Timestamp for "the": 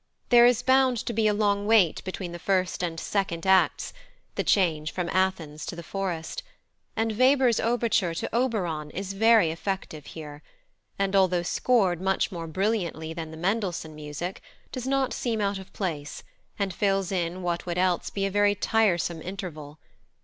2.31-2.39, 4.33-4.43, 5.75-5.83, 13.29-13.37